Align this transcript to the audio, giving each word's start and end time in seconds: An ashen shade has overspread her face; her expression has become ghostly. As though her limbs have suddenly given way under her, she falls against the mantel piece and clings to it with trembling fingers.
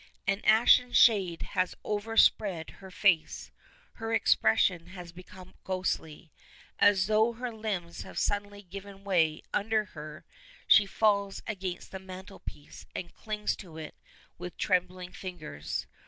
An 0.25 0.41
ashen 0.45 0.93
shade 0.93 1.43
has 1.51 1.75
overspread 1.83 2.71
her 2.79 2.89
face; 2.89 3.51
her 3.97 4.11
expression 4.11 4.87
has 4.87 5.11
become 5.11 5.53
ghostly. 5.63 6.31
As 6.79 7.05
though 7.05 7.33
her 7.33 7.53
limbs 7.53 8.01
have 8.01 8.17
suddenly 8.17 8.63
given 8.63 9.03
way 9.03 9.43
under 9.53 9.85
her, 9.85 10.25
she 10.65 10.87
falls 10.87 11.43
against 11.45 11.91
the 11.91 11.99
mantel 11.99 12.39
piece 12.39 12.87
and 12.95 13.13
clings 13.13 13.55
to 13.57 13.77
it 13.77 13.93
with 14.39 14.57
trembling 14.57 15.11
fingers. 15.11 15.85